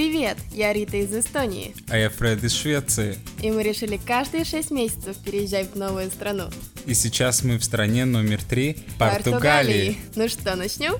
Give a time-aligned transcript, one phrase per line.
[0.00, 1.74] Привет, я Рита из Эстонии.
[1.90, 3.18] А я Фред из Швеции.
[3.42, 6.48] И мы решили каждые шесть месяцев переезжать в новую страну.
[6.86, 9.98] И сейчас мы в стране номер три– Португалии.
[10.16, 10.94] Ну что, начнем?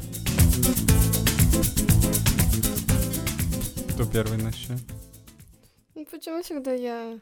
[3.95, 4.83] Кто первый начнет?
[5.95, 7.19] Ну почему всегда я?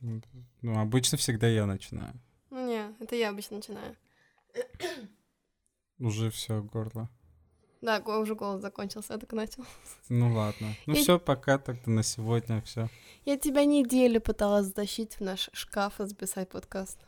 [0.00, 2.14] Ну, обычно всегда я начинаю.
[2.48, 3.94] Ну не, это я обычно начинаю.
[5.98, 7.10] Уже все, горло.
[7.84, 9.64] Да, уже голос закончился, я так начал.
[10.08, 10.68] Ну ладно.
[10.86, 12.88] Ну Я- все, пока тогда на сегодня все.
[13.24, 16.98] Я тебя неделю пыталась затащить в наш шкаф и записать подкаст.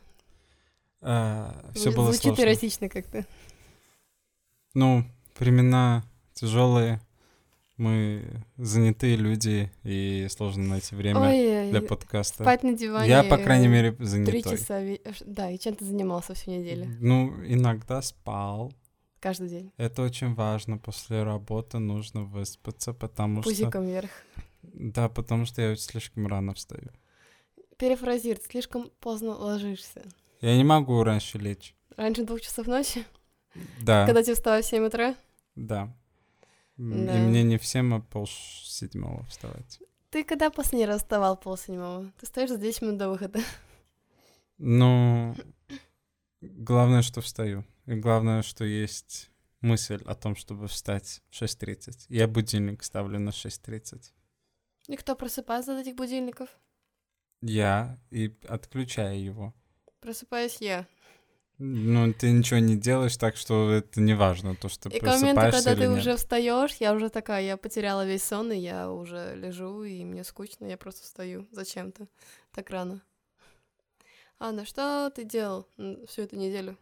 [1.01, 2.43] все Зв- было Звучит сложно.
[2.43, 3.25] эротично как-то.
[4.75, 5.05] Ну,
[5.39, 6.05] времена
[6.35, 7.01] тяжелые.
[7.79, 8.23] Мы
[8.57, 12.43] занятые люди, и сложно найти время Ой, для подкаста.
[12.43, 13.09] спать на диване.
[13.09, 14.43] Я, по крайней мере, Три занятой.
[14.43, 14.81] часа.
[14.83, 16.87] ве- э, Да, и чем ты занимался всю неделю?
[17.01, 18.73] Ну, иногда спал.
[19.27, 19.73] Каждый день.
[19.77, 20.79] Это очень важно.
[20.79, 23.51] После работы нужно выспаться, потому что...
[23.51, 24.11] Пузиком вверх.
[24.63, 26.93] Да, потому что я слишком рано встаю.
[27.77, 30.03] Перефразировать, слишком поздно ложишься.
[30.41, 31.75] Я не могу раньше лечь.
[31.97, 33.05] Раньше двух часов ночи,
[33.83, 35.17] Да, когда тебе вставать в 7 утра.
[35.57, 35.93] да.
[36.77, 37.19] Да.
[37.19, 39.81] И мне не в семь, а пол седьмого вставать.
[40.11, 42.13] Ты когда последний раз вставал полседьмого?
[42.21, 43.41] Ты стоишь за 10 минут до выхода.
[44.59, 45.35] Ну,
[46.41, 47.65] главное, что встаю.
[47.87, 52.07] И главное, что есть мысль о том, чтобы встать в 6.30.
[52.09, 54.13] Я будильник ставлю на 6.30.
[54.89, 56.49] И кто просыпается от этих будильников?
[57.43, 59.55] Я и отключаю его.
[60.01, 60.87] Просыпаюсь я.
[61.59, 65.73] Ну, ты ничего не делаешь, так что это не важно, то, что И просыпаешься когда
[65.73, 65.99] или ты нет.
[65.99, 70.23] уже встаешь, я уже такая, я потеряла весь сон, и я уже лежу, и мне
[70.23, 72.09] скучно, я просто встаю зачем-то
[72.53, 73.01] так рано.
[74.39, 75.67] Анна, что ты делал
[76.07, 76.77] всю эту неделю,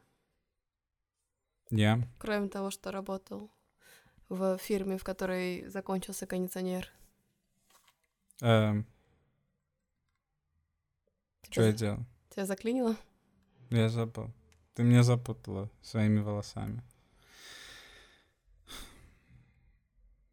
[1.70, 2.06] Я?
[2.18, 3.50] кроме того, что работал
[4.28, 6.88] в фирме, в которой закончился кондиционер?
[8.40, 8.86] Эм,
[11.50, 12.04] что я делал?
[12.30, 12.96] тебя заклинило?
[13.70, 14.32] Я забыл.
[14.74, 16.82] Ты меня запутала своими волосами.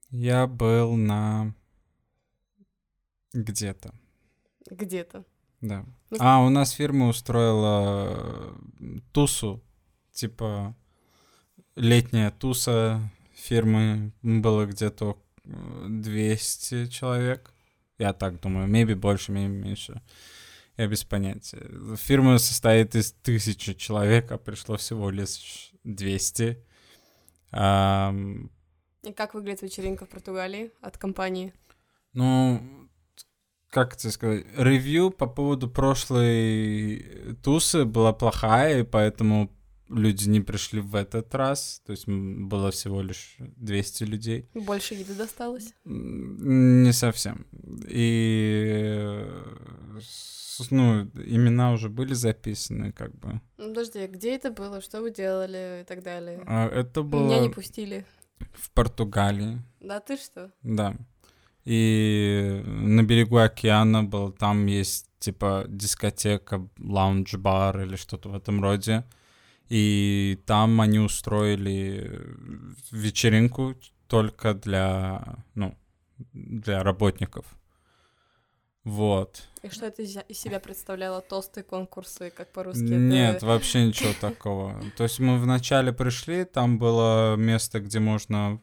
[0.09, 1.53] Я был на...
[3.33, 3.93] Где-то,
[4.69, 5.23] Где-то.
[5.61, 5.85] да.
[6.09, 9.63] Ну, А, у нас фирма устроила э, тусу,
[10.11, 10.75] типа
[11.81, 13.01] летняя туса
[13.33, 14.11] фирмы.
[14.21, 17.53] Было где-то э, 200 человек.
[17.97, 20.01] Я так думаю, maybe больше, maybe меньше.
[20.77, 21.67] Я без понятия.
[21.97, 26.63] Фирма состоит из тысячи человек, а пришло всего лишь 200.
[27.51, 28.49] Ам,
[29.03, 31.53] И как выглядит вечеринка в Португалии от компании?
[32.13, 32.61] Ну,
[33.69, 39.49] как тебе сказать, ревью по поводу прошлой тусы была плохая, и поэтому
[39.91, 41.81] люди не пришли в этот раз.
[41.85, 44.49] То есть было всего лишь 200 людей.
[44.53, 45.73] Больше еды досталось?
[45.85, 47.45] Не совсем.
[47.87, 49.25] И,
[50.69, 53.41] ну, имена уже были записаны, как бы.
[53.57, 56.43] Ну, подожди, где это было, что вы делали и так далее?
[56.47, 58.05] А Это Меня не было пустили.
[58.53, 59.61] в Португалии.
[59.79, 60.51] Да ты что?
[60.63, 60.95] Да.
[61.63, 69.03] И на берегу океана был, там есть типа дискотека, лаунж-бар или что-то в этом роде.
[69.71, 72.19] И там они устроили
[72.91, 73.73] вечеринку
[74.07, 75.77] только для, ну,
[76.33, 77.45] для работников.
[78.83, 79.47] Вот.
[79.63, 81.21] И что это из себя представляло?
[81.21, 82.81] Тосты, конкурсы, как по-русски?
[82.81, 83.45] Нет, это...
[83.45, 84.77] вообще ничего такого.
[84.97, 88.59] То есть мы вначале пришли, там было место, где можно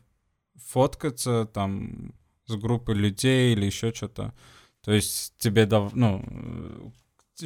[0.56, 2.12] фоткаться, там
[2.44, 4.34] с группой людей или еще что-то.
[4.82, 5.94] То есть тебе дав...
[5.94, 6.92] ну,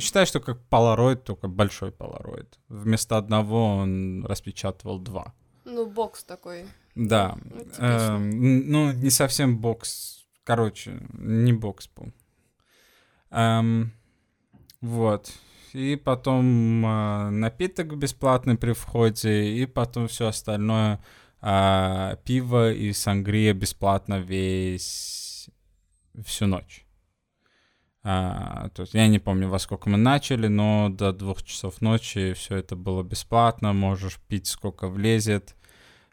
[0.01, 2.59] считай, что как полароид, только большой полароид.
[2.69, 5.35] Вместо одного он распечатывал два.
[5.65, 6.67] Ну, бокс такой.
[6.95, 7.37] Да.
[7.45, 7.65] Ну.
[7.79, 10.27] Эм, ну, не совсем бокс.
[10.45, 12.13] Короче, не бокс был.
[13.31, 13.93] Эм,
[14.81, 15.33] вот.
[15.73, 21.01] И потом э, напиток бесплатный при входе, и потом все остальное.
[21.45, 25.51] а, пиво и сангрия бесплатно весь
[26.25, 26.82] всю ночь.
[28.05, 32.33] А, то есть я не помню, во сколько мы начали, но до двух часов ночи
[32.33, 35.55] все это было бесплатно, можешь пить сколько влезет.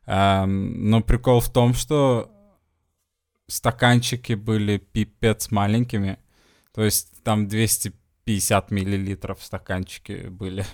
[0.06, 2.32] Ам, но прикол в том, что
[3.48, 6.20] стаканчики были пипец маленькими.
[6.74, 10.66] То есть там 250 миллилитров стаканчики были.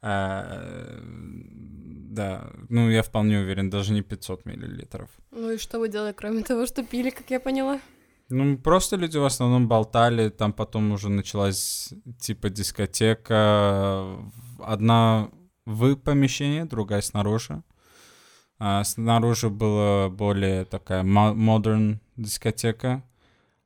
[0.00, 5.10] А, да, ну я вполне уверен, даже не 500 миллилитров.
[5.30, 7.80] Ну и что вы делали, кроме того, что пили, как я поняла?
[8.32, 14.16] Ну, просто люди в основном болтали, там потом уже началась типа дискотека.
[14.58, 15.28] Одна
[15.66, 17.62] в помещении, другая снаружи.
[18.58, 23.02] А снаружи была более такая мо- modern дискотека,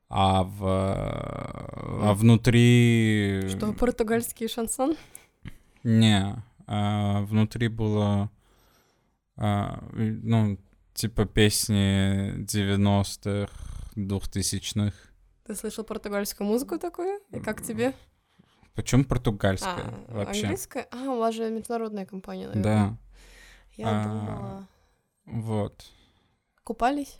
[0.09, 4.95] а в а внутри Что, португальский шансон?
[5.83, 8.29] не, а внутри было
[9.37, 10.57] а, ну
[10.93, 13.51] типа песни 90-х,
[13.97, 14.93] 2000-х.
[15.45, 17.19] Ты слышал португальскую музыку такую?
[17.31, 17.93] И как тебе?
[18.75, 20.41] Почему португальская А, вообще?
[20.43, 20.87] английская?
[20.91, 22.63] А, у вас же международная компания, наверное.
[22.63, 22.97] Да,
[23.75, 24.67] Я А, думала...
[25.25, 25.85] вот.
[26.63, 27.19] Купались?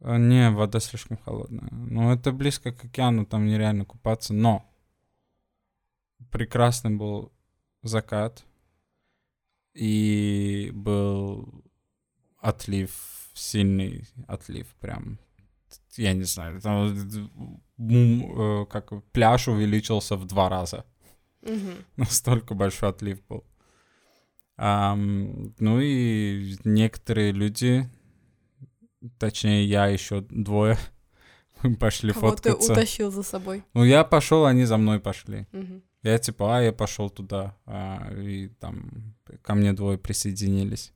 [0.00, 1.68] А, Не, вода слишком холодная.
[1.72, 4.34] Ну, это близко к океану, там нереально купаться.
[4.34, 4.64] Но
[6.30, 7.32] прекрасный был
[7.82, 8.44] закат.
[9.74, 11.64] И был
[12.38, 15.18] отлив, сильный отлив прям.
[15.98, 16.94] Я не знаю, там
[17.78, 20.84] э, как пляж увеличился в два раза.
[21.42, 21.74] Мгм.
[21.96, 23.44] Настолько большой отлив был.
[24.56, 27.88] Ам, ну и некоторые люди,
[29.18, 30.76] точнее я еще двое,
[31.62, 32.72] мы пошли Кого ты фоткаться.
[32.72, 33.62] утащил за собой?
[33.74, 35.46] Ну я пошел, они за мной пошли.
[35.52, 35.82] Мгм.
[36.02, 40.92] Я типа, а я пошел туда, а, и там ко мне двое присоединились.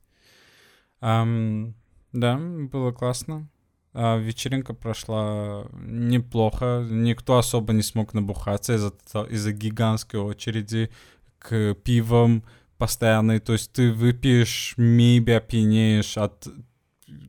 [1.01, 1.75] Ам,
[2.13, 3.49] да, было классно.
[3.93, 6.85] А, вечеринка прошла неплохо.
[6.89, 8.93] Никто особо не смог набухаться из-за
[9.29, 10.89] из-за гигантской очереди
[11.37, 12.43] к пивам
[12.77, 13.39] постоянной.
[13.39, 16.47] То есть ты выпьешь, maybe опьянеешь от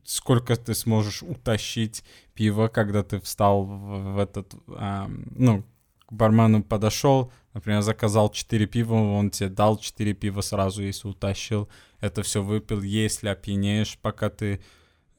[0.03, 2.03] сколько ты сможешь утащить
[2.33, 5.63] пива, когда ты встал в, в этот, ам, ну,
[6.07, 11.69] к бармену подошел, например, заказал 4 пива, он тебе дал 4 пива сразу, если утащил,
[11.99, 14.61] это все выпил, если опьянеешь, пока ты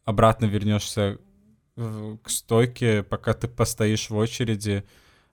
[0.04, 1.18] обратно вернешься
[1.76, 4.84] к стойке, пока ты постоишь в очереди,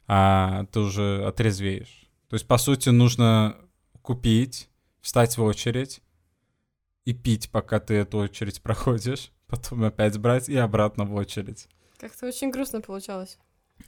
[0.07, 2.09] а, ты уже отрезвеешь.
[2.29, 3.55] То есть, по сути, нужно
[4.01, 4.69] купить,
[5.01, 6.01] встать в очередь
[7.05, 11.67] и пить, пока ты эту очередь проходишь, потом опять брать и обратно в очередь.
[11.97, 13.37] Как-то очень грустно получалось.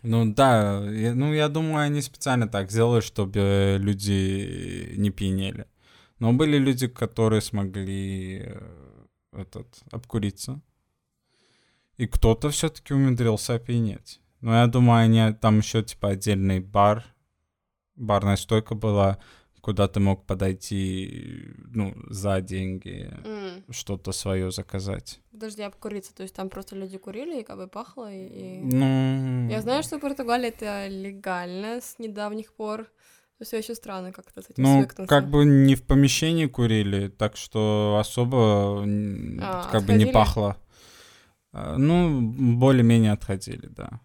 [0.02, 5.68] Ну да, я- ну я думаю, они специально так сделали, чтобы люди не пьянели.
[6.20, 10.62] Но были люди, которые смогли э, этот обкуриться.
[11.98, 14.20] И кто-то все-таки умудрился опьянеть.
[14.42, 17.04] Но я думаю, они там еще типа отдельный бар,
[17.96, 19.18] барная стойка была,
[19.62, 25.20] куда ты мог подойти, ну, за деньги М, что-то свое заказать.
[25.32, 26.14] Подожди, обкуриться.
[26.14, 28.60] То есть там просто люди курили и как бы пахло, и...
[28.62, 32.84] Ну, Я знаю, что в Португалии это легально с недавних пор.
[33.38, 35.08] То есть еще странно как-то с этим Ну, свыкнуться.
[35.08, 40.12] как бы не в помещении курили, так что особо А, как бы не отходили?
[40.12, 40.58] пахло.
[41.58, 42.22] А, Ну,
[42.58, 44.02] более-менее отходили, да.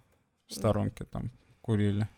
[0.46, 1.30] В сторонке там
[1.60, 2.08] курили.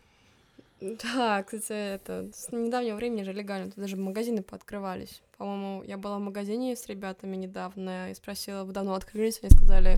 [0.79, 5.23] Да, кстати, это с недавнего времени же легально, тут даже магазины пооткрывались.
[5.37, 9.39] По-моему, я была в магазине с ребятами недавно и спросила, вы давно открылись?
[9.41, 9.97] Они сказали,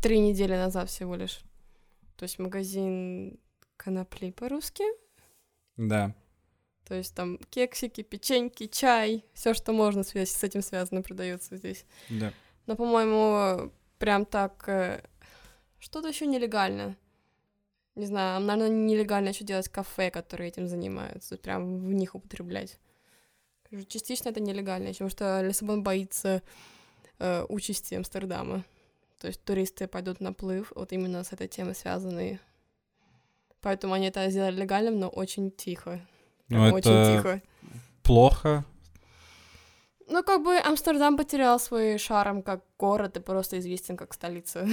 [0.00, 1.40] три недели назад всего лишь.
[2.16, 3.38] То есть магазин
[3.76, 4.84] конопли по-русски.
[5.76, 6.14] Да.
[6.86, 11.84] То есть там кексики, печеньки, чай, все, что можно с с этим связано, продается здесь.
[12.08, 12.32] Да.
[12.66, 13.72] Но, по-моему,
[14.04, 15.02] прям так э,
[15.78, 16.94] что-то еще нелегально.
[17.94, 22.78] Не знаю, наверное, нелегально еще делать кафе, которые этим занимаются, прям в них употреблять.
[23.88, 26.42] Частично это нелегально, потому что Лиссабон боится
[27.18, 28.62] э, участи Амстердама.
[29.22, 32.40] То есть туристы пойдут на плыв, вот именно с этой темой связанные.
[33.62, 36.06] Поэтому они это сделали легальным, но очень тихо.
[36.50, 37.42] Ну, очень это тихо.
[38.02, 38.66] плохо.
[40.06, 44.66] Ну, как бы Амстердам потерял свой шарм как город и просто известен как столица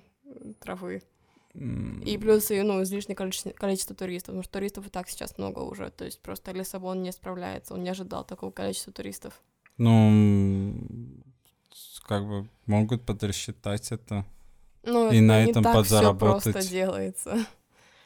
[0.60, 1.02] травы.
[1.54, 5.60] И плюс, и, ну, излишнее количество, количество туристов, потому что туристов и так сейчас много
[5.60, 9.40] уже, то есть просто Лиссабон не справляется, он не ожидал такого количества туристов.
[9.76, 10.74] Ну,
[12.06, 14.24] как бы могут подрасчитать это.
[14.82, 16.40] Ну, И это на этом так подзаработать.
[16.42, 17.46] всё просто делается.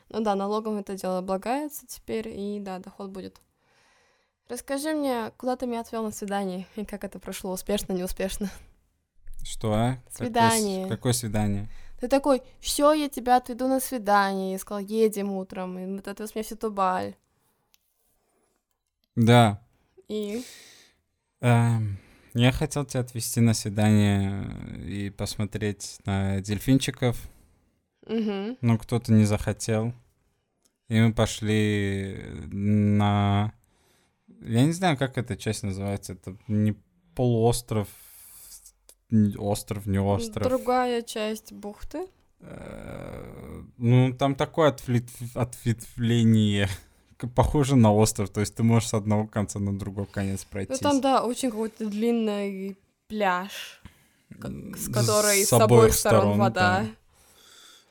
[0.08, 3.40] Ну да, налогом это дело облагается теперь, и да, доход будет.
[4.52, 8.50] Расскажи мне, куда ты меня отвел на свидание, и как это прошло, успешно, неуспешно?
[9.42, 9.96] Что, а?
[10.10, 10.88] Какое Свидание.
[10.88, 11.70] Какое свидание?
[11.98, 14.52] Ты такой, все, я тебя отведу на свидание.
[14.52, 15.78] Я сказал, едем утром.
[15.78, 17.14] И ты отвез меня в Ситубаль.
[19.16, 19.58] Да.
[20.08, 20.44] И
[21.40, 21.96] Эм,
[22.34, 24.54] я хотел тебя отвезти на свидание
[24.86, 27.16] и посмотреть на дельфинчиков,
[28.06, 28.58] Мгм.
[28.60, 29.94] но кто-то не захотел.
[30.88, 33.54] И мы пошли на...
[34.44, 36.12] Я не знаю, как эта часть называется.
[36.14, 36.74] Это не
[37.14, 37.88] полуостров,
[39.38, 40.48] остров, не остров.
[40.48, 42.06] другая часть бухты.
[42.40, 46.68] Э, Ну, там такое отвлет- ответвление.
[47.36, 48.30] Похоже на остров.
[48.30, 50.72] То есть ты можешь с одного конца на другой конец пройти.
[50.72, 53.80] Ну там, да, очень какой-то длинный пляж,
[54.30, 56.86] С которой с, обоих сторон, вода.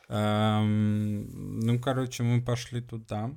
[0.09, 3.31] Эм, ну, короче, мы пошли туда.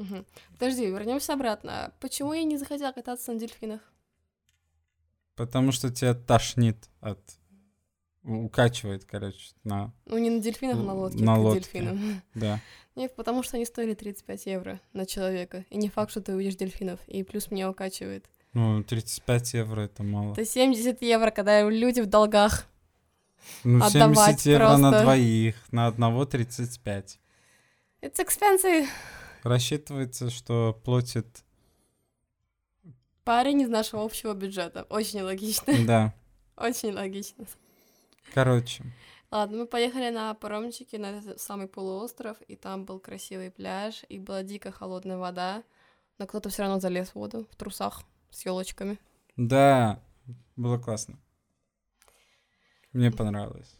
[0.00, 0.24] Мгм.
[0.52, 1.92] Подожди, вернемся обратно.
[2.00, 3.80] Почему я не захотела кататься на дельфинах?
[5.36, 7.20] Потому что тебя тошнит от...
[8.22, 9.92] Укачивает, короче, на...
[10.06, 11.60] Ну, не на дельфинах, а на лодке на лодке.
[11.60, 12.22] дельфинам.
[12.34, 12.60] Да.
[12.96, 15.64] Нет, потому что они стоили 35 евро на человека.
[15.70, 17.00] И не факт, что ты увидишь дельфинов.
[17.06, 18.26] И плюс меня укачивает.
[18.52, 20.32] Ну, 35 евро это мало.
[20.32, 22.66] Это 70 евро, когда люди в долгах.
[23.64, 25.02] Ну, отдавать 70 евро на просто.
[25.02, 27.18] двоих, на одного 35.
[28.02, 28.86] It's expensive.
[29.42, 31.44] Рассчитывается, что платит...
[33.24, 34.84] Парень из нашего общего бюджета.
[34.90, 35.72] Очень логично.
[35.86, 36.14] Да.
[36.56, 37.46] Очень логично.
[38.34, 38.84] Короче,
[39.30, 44.18] Ладно, мы поехали на паромчике на этот самый полуостров, и там был красивый пляж, и
[44.18, 45.62] была дико холодная вода,
[46.18, 48.98] но кто-то все равно залез в воду в трусах с елочками.
[49.36, 50.02] да,
[50.56, 51.18] было классно.
[52.92, 53.78] Мне понравилось.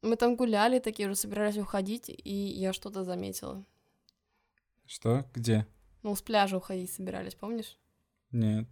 [0.00, 3.62] Мы там гуляли, такие уже собирались уходить, и я что-то заметила.
[4.90, 5.24] Что?
[5.32, 5.68] Где?
[6.02, 7.78] Ну, с пляжа уходить собирались, помнишь?
[8.32, 8.66] Нет.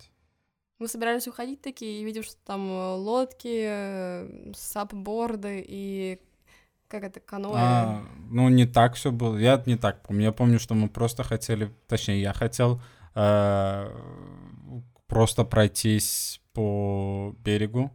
[0.80, 6.20] Мы собирались уходить такие, и видим, что там э, лодки, э, сапборды и
[6.88, 7.54] как это, каноэ.
[7.56, 9.37] А, ну, не так все было.
[9.37, 10.25] Я не так помню.
[10.25, 12.82] Я помню, что мы просто хотели, точнее, я хотел
[13.14, 13.88] э,
[15.06, 17.92] просто пройтись по берегу.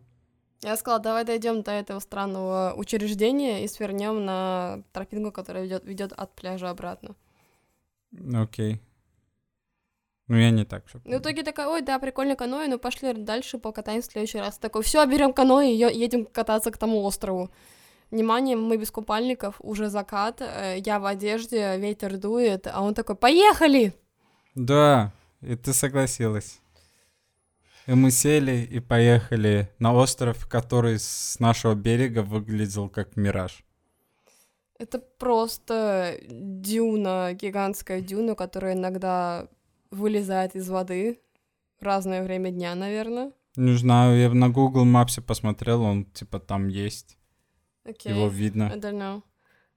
[0.61, 6.13] Я сказала, давай дойдем до этого странного учреждения и свернем на тропинку, которая ведет, ведет
[6.13, 7.17] от пляжа обратно.
[8.33, 8.81] Окей.
[10.27, 13.13] Ну, я не так все И в итоге такая, ой, да, прикольно каноэ, ну пошли
[13.13, 14.57] дальше покатаемся в следующий раз.
[14.57, 17.51] Такой, все, берем каноэ и едем кататься к тому острову.
[18.09, 23.15] Внимание, мы без купальников, уже закат, э, я в одежде, ветер дует, а он такой,
[23.15, 23.93] поехали!
[24.55, 26.59] Да, и ты согласилась.
[27.87, 33.63] И мы сели и поехали на остров, который с нашего берега выглядел как мираж.
[34.83, 39.47] Это просто дюна, гигантская дюна, которая иногда
[39.91, 41.19] вылезает из воды
[41.79, 43.31] в разное время дня, наверное.
[43.55, 47.17] Не знаю, я на Google Maps посмотрел, он типа там есть,
[47.85, 48.11] Окей.
[48.13, 48.63] его видно.
[48.73, 49.21] I don't know.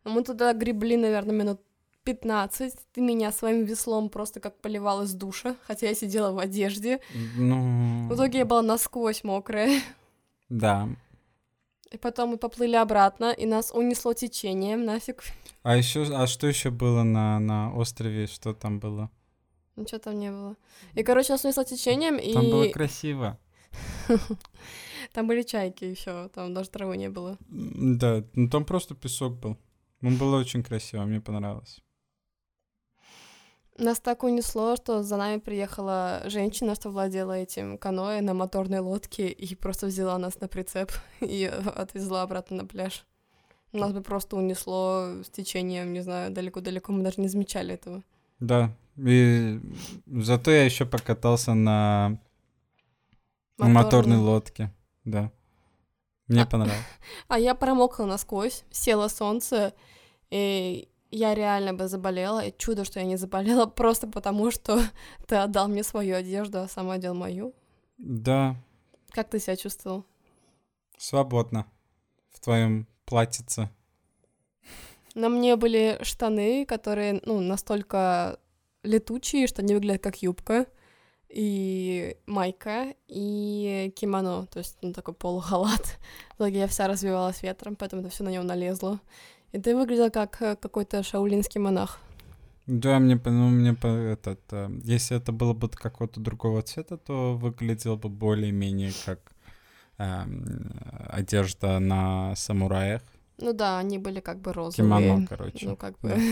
[0.03, 1.61] А Мы туда гребли, наверное, минут
[2.03, 2.75] 15.
[2.93, 6.99] Ты меня своим веслом просто как поливал из душа, хотя я сидела в одежде.
[7.37, 9.81] Ну, В итоге я была насквозь мокрая.
[10.49, 10.89] да.
[11.93, 15.23] И потом мы поплыли обратно, и нас унесло течением, нафиг.
[15.63, 18.27] А еще, а что еще было на, на острове?
[18.27, 19.11] Что там было?
[19.77, 20.57] Ничего там не было.
[20.95, 23.39] И, короче, нас унесло течением, и Там было красиво.
[25.13, 27.37] там были чайки еще, там даже травы не было.
[27.49, 29.57] Да, ну там просто песок был.
[30.03, 31.83] Он было очень красиво, мне понравилось.
[33.79, 39.29] Нас так унесло, что за нами приехала женщина, что владела этим каноэ на моторной лодке
[39.29, 43.05] и просто взяла нас на прицеп и отвезла обратно на пляж.
[43.73, 48.03] Нас бы просто унесло с течением, не знаю, далеко-далеко, мы даже не замечали этого.
[48.41, 49.61] Да, и
[50.07, 52.19] зато я еще покатался на
[53.59, 54.73] на моторной лодке,
[55.05, 55.31] да.
[56.29, 56.47] Мне А.
[56.47, 56.79] понравилось.
[57.29, 59.75] А я промокла насквозь, села солнце,
[60.31, 62.45] и я реально бы заболела.
[62.45, 64.81] И чудо, что я не заболела, просто потому что
[65.27, 67.55] ты отдал мне свою одежду, а сам одел мою.
[67.99, 68.57] Да,
[69.11, 70.05] Как ты себя чувствовал?
[70.99, 71.67] свободно.
[72.31, 73.69] В твоем платьице.
[75.15, 78.39] На мне были штаны, которые, ну, настолько
[78.83, 80.67] летучие, что они выглядят как юбка,
[81.29, 85.99] и майка, и кимоно, то есть, ну, такой полухалат.
[86.33, 89.01] В итоге я вся развивалась ветром, поэтому это все на него налезло.
[89.53, 91.99] И ты выглядел как э, какой-то шаулинский монах.
[92.67, 97.37] Да, мне, ну, мне по- этот, э, если это было бы какого-то другого цвета, то
[97.37, 99.21] выглядело бы более-менее как
[99.99, 100.73] эм,
[101.09, 103.03] одежда на самураях.
[103.39, 105.01] Ну да, они были как бы розовые.
[105.01, 105.69] Кимоно, короче.
[105.69, 106.09] Ну, как бы...
[106.11, 106.17] Да.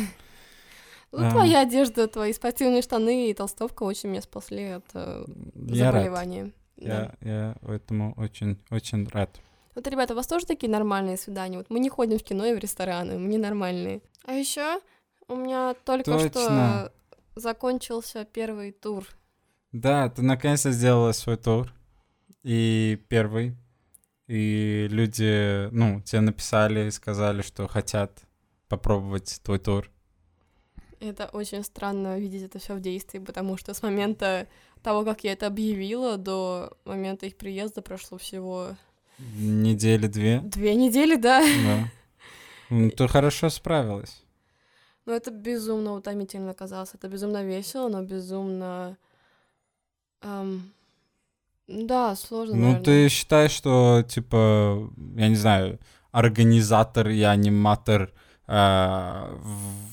[1.16, 1.30] Ну, Да.
[1.30, 6.50] твоя одежда, твои спортивные штаны и толстовка очень меня спасли от э, Я заболевания.
[6.76, 7.14] Да.
[7.21, 9.30] Я, я этому очень, очень рад.
[9.75, 11.59] Вот, ребята, у вас тоже такие нормальные свидания?
[11.59, 14.02] Вот мы не ходим в кино и в рестораны, мы ненормальные.
[14.25, 14.81] А еще
[15.28, 16.31] у меня только Точно.
[16.31, 16.93] что
[17.35, 19.07] закончился первый тур.
[19.73, 21.73] Да, ты наконец-то сделала свой тур.
[22.45, 23.57] И первый.
[24.28, 28.23] И люди, ну, тебе написали и сказали, что хотят
[28.69, 29.90] попробовать твой тур.
[31.00, 34.47] Это очень странно видеть это все в действии, потому что с момента
[34.83, 38.76] того, как я это объявила, до момента их приезда прошло всего
[39.18, 40.40] Недели две.
[40.40, 41.40] две недели, да.
[41.64, 41.88] Да.
[42.71, 44.23] Ну, ты хорошо справилась.
[45.06, 46.90] Но это безумно утомительно казалось.
[46.94, 48.97] Это безумно весело, но безумно...
[50.23, 50.73] эм,
[51.68, 52.85] Да, сложно, Ну, наверное.
[52.85, 55.78] ты считаешь, что, типа, я не знаю,
[56.11, 58.12] организатор и аниматор
[58.47, 59.92] э, в-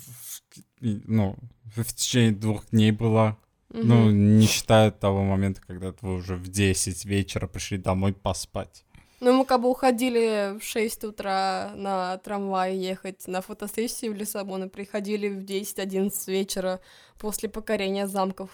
[0.82, 1.36] ну,
[1.76, 3.38] в течение двух дней была.
[3.70, 4.40] Ну, Мгм.
[4.40, 8.84] не считая того момента, когда вы уже в 10 вечера пришли домой поспать.
[9.22, 14.64] Ну, мы как бы уходили в 6 утра на трамвае ехать на фотосессию в Лиссабон
[14.64, 16.80] и приходили в 10-11 вечера
[17.20, 18.50] после покорения замков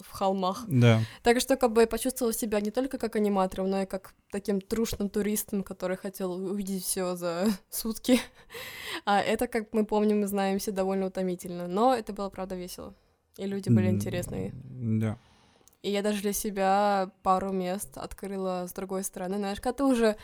[0.00, 0.64] в холмах.
[0.68, 1.00] Да.
[1.22, 4.60] Так что как бы я почувствовала себя не только как аниматором, но и как таким
[4.60, 8.20] трушным туристом, который хотел увидеть все за сутки.
[9.06, 11.66] А это, как мы помним и знаем, все довольно утомительно.
[11.66, 12.94] Но это было, правда, весело.
[13.38, 14.52] И люди были интересные.
[14.54, 15.18] Да.
[15.84, 19.36] И я даже для себя пару мест открыла с другой стороны.
[19.36, 20.16] Знаешь, когда ты уже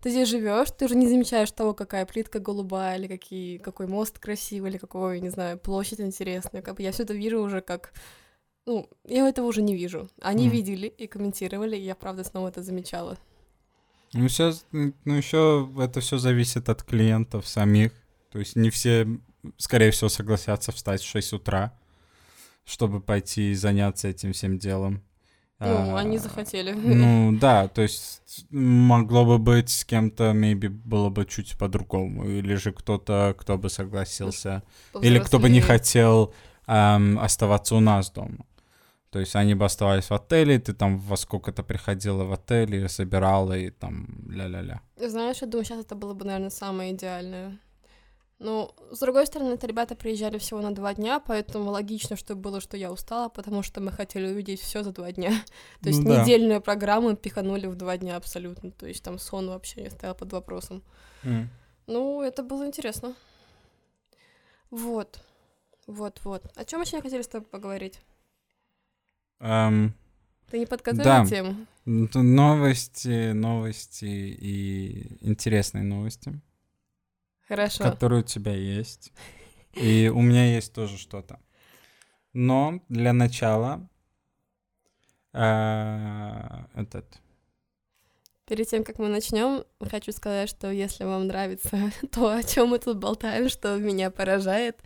[0.00, 4.20] ты здесь живешь, ты уже не замечаешь того, какая плитка голубая, или какие, какой мост
[4.20, 6.62] красивый, или какой, не знаю, площадь интересная.
[6.62, 7.92] Как бы я все это вижу уже как...
[8.64, 10.08] Ну, я этого уже не вижу.
[10.20, 10.52] Они Мгм.
[10.52, 13.18] видели и комментировали, и я, правда, снова это замечала.
[14.12, 17.90] Ну, сейчас, ну, еще это все зависит от клиентов самих.
[18.30, 19.08] То есть не все,
[19.56, 21.76] скорее всего, согласятся встать в 6 утра,
[22.64, 25.02] чтобы пойти и заняться этим всем делом.
[25.60, 26.72] Ну, А, они захотели.
[26.72, 32.28] Ну, да, то есть могло бы быть с кем-то, maybe, было бы чуть по-другому.
[32.28, 34.62] Или же кто-то, кто бы согласился.
[35.02, 36.32] Или кто бы не хотел
[36.66, 38.46] эм, оставаться у нас дома.
[39.10, 42.88] То есть они бы оставались в отеле, ты там во сколько-то приходила в отель и
[42.88, 44.80] собирала, и там ля-ля-ля.
[44.96, 47.58] Знаешь, я думаю, сейчас это было бы, наверное, самое идеальное.
[48.40, 52.60] Ну, с другой стороны, это ребята приезжали всего на два дня, поэтому логично, что было,
[52.60, 55.30] что я устала, потому что мы хотели увидеть все за два дня.
[55.82, 56.22] То есть Ну да.
[56.22, 58.70] недельную программу пиханули в два дня абсолютно.
[58.70, 60.82] То есть там сон вообще не стоял под вопросом.
[61.86, 63.14] Ну, это было интересно.
[64.70, 65.20] Вот.
[65.86, 66.44] Вот, вот.
[66.54, 67.98] О чем сегодня хотели с тобой поговорить?
[69.40, 69.94] Эм,
[70.50, 71.26] Ты не подготовила Да.
[71.26, 71.56] тему?
[71.86, 76.38] ну, новости, новости и интересные новости,
[77.48, 77.84] Хорошо.
[77.84, 79.12] которые у тебя есть.
[79.74, 81.40] И у меня есть тоже что-то.
[82.32, 83.88] Но для начала
[85.32, 87.06] э, этот
[88.48, 92.78] Перед тем, как мы начнем, хочу сказать, что если вам нравится то, о чем мы
[92.78, 94.80] тут болтаем, что меня поражает,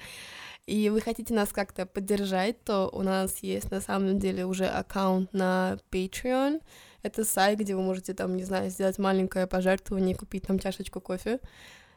[0.66, 5.33] и вы хотите нас как-то поддержать, то у нас есть на самом деле уже аккаунт
[5.33, 6.61] на Patreon.
[7.03, 11.01] Это сайт, где вы можете там, не знаю, сделать маленькое пожертвование и купить там чашечку
[11.01, 11.38] кофе.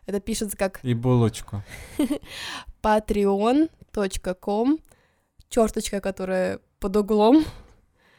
[0.05, 1.63] Это пишется как и булочку.
[2.81, 4.79] patreon.com,
[5.49, 7.43] черточка, которая под углом,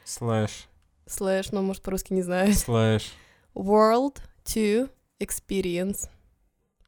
[0.05, 0.68] Слэш,
[1.07, 3.12] слэш, ну, может, по-русски не знаю, слэш.
[3.55, 6.09] World to Experience,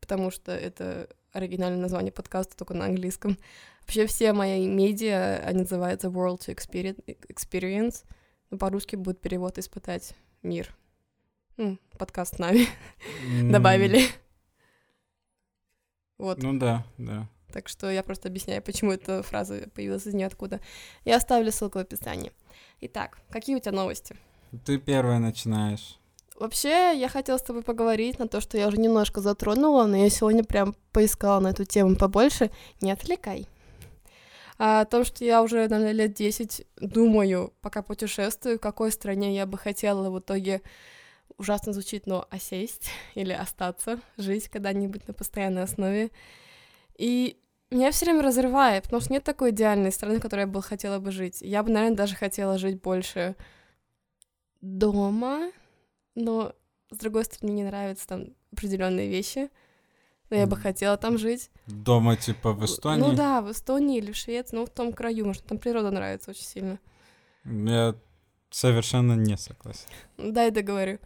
[0.00, 3.38] потому что это оригинальное название подкаста, только на английском.
[3.82, 6.96] Вообще все мои медиа, они называются World to Experi-
[7.28, 8.04] Experience,
[8.50, 10.74] но по-русски будет перевод «Испытать мир».
[11.56, 12.66] М, подкаст с нами
[13.50, 14.02] добавили.
[16.18, 17.28] Вот, Ну да, да.
[17.52, 20.60] так что я просто объясняю, почему эта фраза появилась из ниоткуда.
[21.04, 22.32] Я оставлю ссылку в описании.
[22.80, 24.16] Итак, какие у тебя новости?
[24.64, 25.98] Ты первая начинаешь.
[26.38, 30.08] Вообще, я хотела с тобой поговорить на то, что я уже немножко затронула, но я
[30.08, 32.50] сегодня прям поискала на эту тему побольше.
[32.80, 33.48] Не отвлекай.
[34.56, 39.34] А, о том, что я уже, наверное, лет 10 думаю, пока путешествую, в какой стране
[39.34, 40.62] я бы хотела в итоге,
[41.38, 46.10] ужасно звучит, но осесть или остаться, жить когда-нибудь на постоянной основе.
[46.96, 47.38] И
[47.70, 50.98] меня все время разрывает, потому что нет такой идеальной страны, в которой я бы хотела
[50.98, 51.38] бы жить.
[51.40, 53.36] Я бы, наверное, даже хотела жить больше
[54.60, 55.50] дома,
[56.14, 56.54] но
[56.90, 59.50] с другой стороны, мне не нравятся там определенные вещи.
[60.30, 61.50] Но я бы хотела там жить.
[61.66, 63.00] Дома типа в Эстонии?
[63.00, 66.32] Ну да, в Эстонии или в Швеции, ну в том краю, может, там природа нравится
[66.32, 66.78] очень сильно.
[67.44, 67.94] Я
[68.50, 69.86] совершенно не согласен.
[70.18, 70.98] Дай договорю.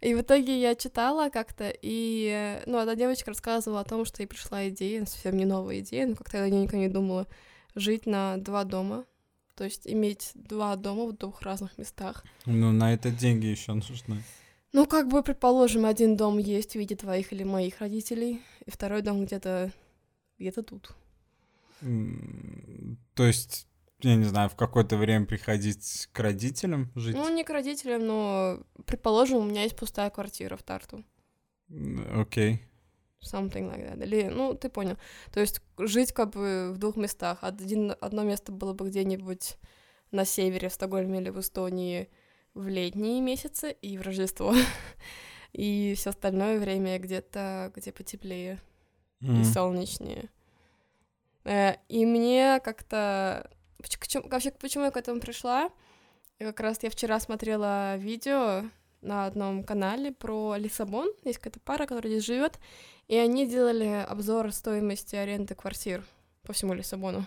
[0.00, 4.26] И в итоге я читала как-то, и, ну, одна девочка рассказывала о том, что ей
[4.26, 7.26] пришла идея, совсем не новая идея, но как-то я никогда не думала,
[7.74, 9.04] жить на два дома,
[9.54, 12.24] то есть иметь два дома в двух разных местах.
[12.46, 14.22] Ну, на это деньги еще нужны.
[14.72, 19.02] Ну, как бы, предположим, один дом есть в виде твоих или моих родителей, и второй
[19.02, 19.70] дом где-то
[20.38, 20.94] где-то тут.
[21.80, 23.68] То есть,
[24.00, 27.16] я не знаю, в какое-то время приходить к родителям жить?
[27.16, 31.04] Ну, не к родителям, но, предположим, у меня есть пустая квартира в Тарту.
[32.14, 32.62] Окей.
[33.22, 34.02] Something like that.
[34.04, 34.98] Или, ну, ты понял.
[35.32, 37.38] То есть жить как бы в двух местах.
[37.42, 39.56] Один, одно место было бы где-нибудь
[40.10, 42.10] на севере, в Стокгольме или в Эстонии
[42.52, 44.54] в летние месяцы и в Рождество.
[45.52, 48.60] И все остальное время где-то, где потеплее.
[49.20, 49.44] и М.
[49.44, 50.28] солнечнее.
[51.44, 53.50] Э, И мне как-то...
[53.82, 55.70] поч- к чём- Вообще, почему я к этому пришла?
[56.38, 58.64] И как раз я вчера смотрела видео,
[59.04, 61.12] на одном канале про Лиссабон.
[61.24, 62.58] Есть какая-то пара, которая здесь живет,
[63.06, 66.02] и они делали обзор стоимости аренды квартир
[66.42, 67.26] по всему Лиссабону.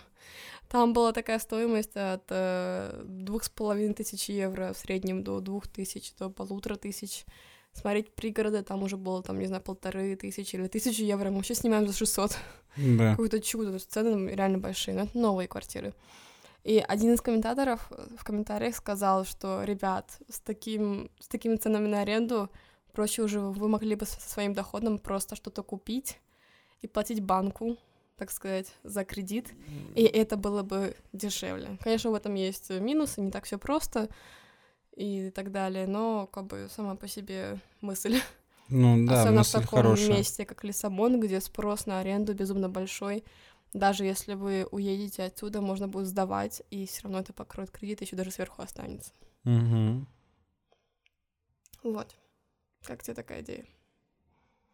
[0.68, 5.66] Там была такая стоимость от э, двух с половиной тысяч евро в среднем до двух
[5.68, 7.24] тысяч, до полутора тысяч.
[7.72, 11.30] Смотреть пригороды, там уже было, там, не знаю, полторы тысячи или тысячу евро.
[11.30, 12.36] Мы вообще снимаем за 600.
[12.76, 13.12] Да.
[13.12, 15.94] Какое-то чудо, цены реально большие, но это новые квартиры.
[16.68, 22.02] И один из комментаторов в комментариях сказал, что, ребят, с, таким, с такими ценами на
[22.02, 22.50] аренду
[22.92, 26.20] проще уже вы могли бы со своим доходом просто что-то купить
[26.82, 27.78] и платить банку,
[28.18, 29.54] так сказать, за кредит,
[29.94, 31.78] и это было бы дешевле.
[31.80, 34.10] Конечно, в этом есть минусы, не так все просто
[34.94, 38.20] и так далее, но как бы сама по себе мысль.
[38.68, 40.08] Ну да, Особенно мысль в таком хорошая.
[40.18, 43.24] месте, как Лиссабон, где спрос на аренду безумно большой.
[43.72, 48.16] Даже если вы уедете отсюда, можно будет сдавать, и все равно это покроет кредит, еще
[48.16, 49.12] даже сверху останется.
[49.44, 50.06] Мгм.
[51.82, 52.16] Вот.
[52.82, 53.66] Как тебе такая идея?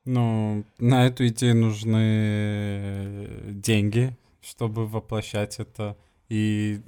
[0.04, 5.96] Ну, на эту идею нужны деньги, чтобы воплощать это.
[6.28, 6.80] И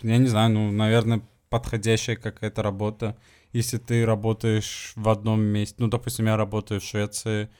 [0.00, 3.18] я не знаю, ну, наверное, подходящая какая-то работа.
[3.52, 7.50] Если ты работаешь в одном месте, ну, допустим, я работаю в Швеции,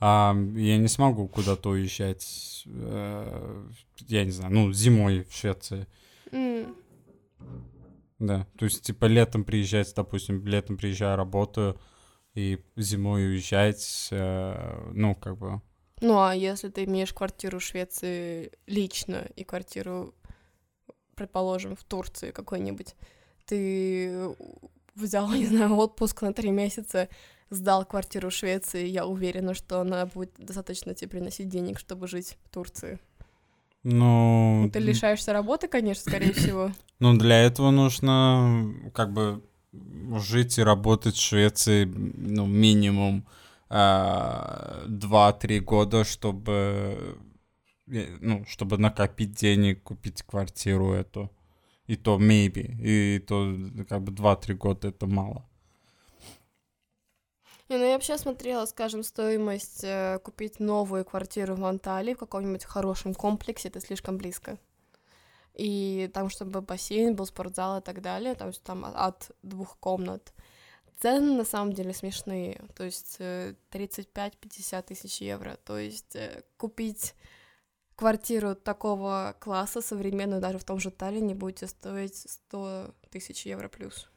[0.00, 3.64] а я не смогу куда-то уезжать, э,
[4.08, 5.86] я не знаю, ну, зимой в Швеции.
[6.32, 6.74] М,
[8.18, 11.80] Да, то есть, типа, летом приезжать, допустим, летом приезжаю, работаю,
[12.34, 15.60] и зимой уезжать, э, ну, как бы,
[16.02, 20.14] Ну, а если ты имеешь квартиру в Швеции лично и квартиру,
[21.14, 22.94] предположим, в Турции какой-нибудь,
[23.46, 24.34] ты
[24.94, 27.08] взял, не знаю, отпуск на три месяца,
[27.50, 32.36] сдал квартиру в Швеции, я уверена, что она будет достаточно тебе приносить денег, чтобы жить
[32.44, 32.98] в Турции.
[33.82, 34.62] ну...
[34.62, 36.72] Ну, Ты лишаешься работы, конечно, скорее всего.
[37.00, 39.42] Ну, для этого нужно, как бы,
[40.18, 43.26] жить и работать в Швеции, ну, минимум
[43.68, 47.16] а, 2-3 года, чтобы,
[47.86, 51.30] э, ну, чтобы накопить денег, купить квартиру эту.
[51.86, 52.76] И то maybe.
[52.80, 53.56] И то,
[53.88, 55.48] как бы, 2-3 года это мало.
[57.70, 62.64] Не, ну я вообще смотрела, скажем, стоимость э, купить новую квартиру в Анталии в каком-нибудь
[62.64, 64.58] хорошем комплексе, это слишком близко.
[65.54, 70.34] И там, чтобы бассейн был, спортзал и так далее, там, там от двух комнат.
[70.98, 75.56] Цены на самом деле смешные, то есть э, 35-50 тысяч евро.
[75.64, 77.14] То есть э, купить
[77.94, 84.10] квартиру такого класса, современную, даже в том же Таллине, будете стоить 100 тысяч евро плюс.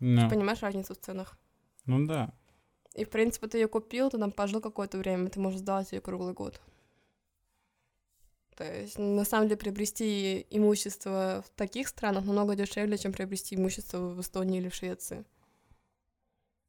[0.00, 1.38] Ну, Понимаешь разницу в ценах?
[1.86, 2.34] ну да.
[2.94, 6.00] И, в принципе, ты ее купил, ты там пожил какое-то время, ты можешь сдавать ее
[6.00, 6.60] круглый год.
[8.56, 13.98] То есть, на самом деле, приобрести имущество в таких странах намного дешевле, чем приобрести имущество
[13.98, 15.24] в Эстонии или в Швеции.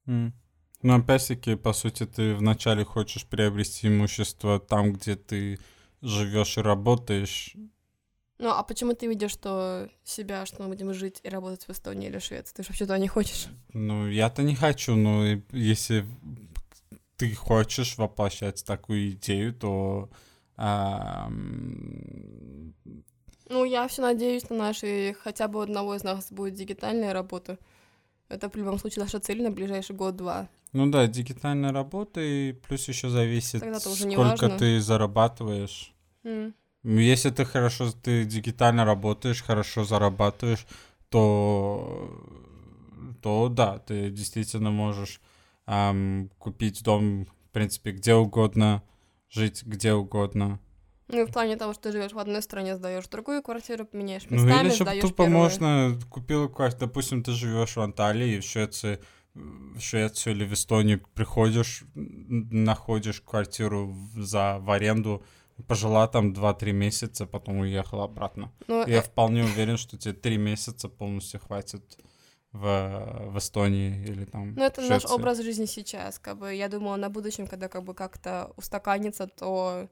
[0.07, 0.33] М.
[0.81, 5.59] Ну, опять-таки, по сути, ты вначале хочешь приобрести имущество там, где ты
[6.01, 7.55] живешь и работаешь.
[8.43, 12.09] Ну, а почему ты видишь, что себя, что мы будем жить и работать в Эстонии
[12.09, 12.53] или Швеции?
[12.53, 13.47] Ты же вообще туда не хочешь.
[13.71, 16.05] Ну, я-то не хочу, но если
[17.15, 20.09] ты хочешь воплощать такую идею, то
[20.57, 21.29] а,
[23.47, 27.57] Ну, я все надеюсь на наши, хотя бы у одного из нас будет дигитальная работа.
[28.27, 30.49] Это в любом случае наша цель на ближайший год-два.
[30.73, 35.93] ну да, дигитальная работа, и плюс еще зависит, сколько ты зарабатываешь.
[36.25, 36.53] М.
[36.83, 40.65] Ну, Если ты хорошо, ты дигитально работаешь, хорошо зарабатываешь,
[41.09, 42.09] то,
[43.21, 45.21] то да, ты действительно можешь
[45.65, 48.83] ам, купить дом, в принципе, где угодно,
[49.29, 50.59] жить где угодно.
[51.07, 54.37] Ну, в плане того, что ты живешь в одной стране, сдаешь другую квартиру, меняешь Ну
[54.37, 55.29] местами, или же тупо первую.
[55.29, 58.99] можно купил квартиру, допустим, ты живешь в Анталии, в Швеции,
[59.33, 65.23] в Швецию или в Эстонию приходишь, находишь квартиру за в аренду,
[65.67, 68.51] пожила там 2-3 месяца, потом уехала обратно.
[68.67, 71.97] Ну, Я э, вполне уверен, что тебе 3 месяца полностью хватит
[72.51, 75.15] в, в Эстонии или там ну, это в наш Швеции.
[75.15, 79.87] образ жизни сейчас, как бы, я думала, на будущем, когда как бы как-то устаканится, то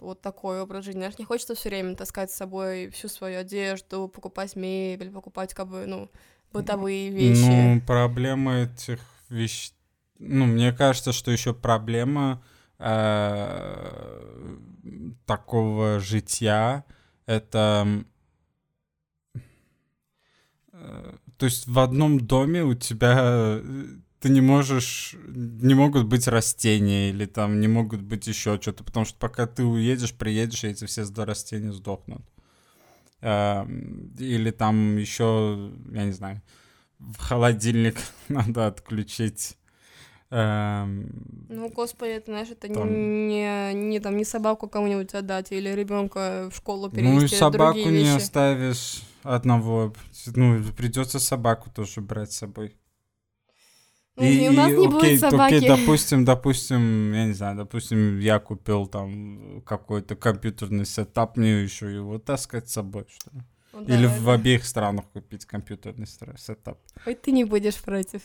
[0.00, 1.00] вот такой образ жизни.
[1.00, 5.68] Знаешь, не хочется все время таскать с собой всю свою одежду, покупать мебель, покупать, как
[5.68, 6.10] бы, ну,
[6.52, 7.40] бытовые вещи.
[7.40, 9.72] Ну, проблема этих вещей...
[10.18, 12.42] Ну, мне кажется, что еще проблема
[12.78, 14.56] э,
[15.26, 16.84] такого житья—
[17.26, 18.04] это...
[20.72, 23.86] э, То есть в одном доме у тебя э,
[24.20, 29.06] ты не можешь, не могут быть растения или там не могут быть еще что-то, потому
[29.06, 32.22] что пока ты уедешь, приедешь, эти все растения сдохнут.
[33.20, 36.42] Эм, Или там еще, я не знаю,
[36.98, 37.96] в холодильник
[38.28, 39.56] надо отключить.
[40.30, 42.88] Эм, Ну, господи, это, знаешь, это Там.
[43.28, 47.14] не, не, там, не собаку кому-нибудь отдать или ребенка в школу перевести.
[47.16, 48.16] ну и собаку не вещи.
[48.16, 49.92] оставишь одного.
[50.34, 52.76] Ну, придется собаку тоже брать с собой.
[54.16, 55.54] Ну, и у нас не будет окей, собаки.
[55.56, 61.94] окей, допустим, допустим, я не знаю, допустим, я купил там какой-то компьютерный setup, мне еще
[61.94, 63.42] его таскать с собой, что ли?
[63.74, 66.78] Ну да, Или это- в обеих странах купить компьютерный setup.
[67.06, 68.22] Ой, ты не будешь против.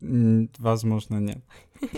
[0.00, 1.38] Возможно, нет.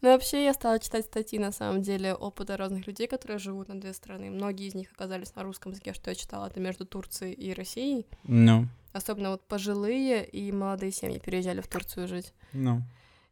[0.00, 3.80] Ну, вообще, я стала читать статьи, на самом деле, опыта разных людей, которые живут на
[3.80, 4.28] две страны.
[4.28, 8.06] Многие из них оказались на русском языке, что я читала, это между Турцией и Россией.
[8.24, 12.34] Ну, Особенно вот пожилые и молодые семьи переезжали в Турцию жить.
[12.52, 12.82] ну.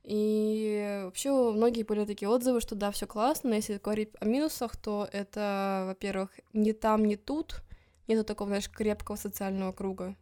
[0.03, 4.25] И вообще у многих были такие отзывы, что да, все классно, но если говорить о
[4.25, 7.63] минусах, то это, во-первых, не там, не тут,
[8.09, 10.17] нету такого, знаешь, крепкого социального круга.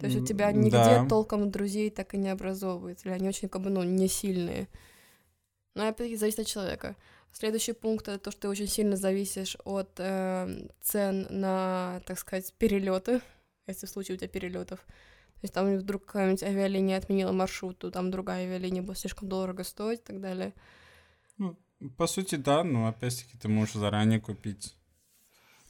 [0.00, 1.06] То есть у тебя нигде да.
[1.06, 4.68] толком друзей так и не образовывается, или они очень, как бы, ну, не сильные.
[5.74, 6.96] Но опять-таки зависит от человека.
[7.32, 12.52] Следующий пункт это то, что ты очень сильно зависишь от э, цен на, так сказать,
[12.54, 13.20] перелеты,
[13.66, 14.80] если в случае у тебя перелетов.
[14.80, 19.64] То есть там вдруг какая-нибудь авиалиния отменила маршрут, то там другая авиалиния будет слишком дорого
[19.64, 20.54] стоить и так далее.
[21.96, 24.76] По сути, да, но опять-таки ты можешь заранее купить.